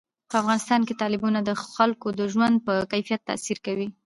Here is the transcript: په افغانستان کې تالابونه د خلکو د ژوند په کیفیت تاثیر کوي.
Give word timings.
په 0.29 0.35
افغانستان 0.41 0.81
کې 0.87 0.97
تالابونه 1.01 1.39
د 1.43 1.49
خلکو 1.75 2.07
د 2.19 2.21
ژوند 2.33 2.55
په 2.67 2.73
کیفیت 2.91 3.21
تاثیر 3.29 3.57
کوي. 3.65 3.87